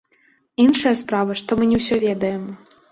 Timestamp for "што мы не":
1.43-1.85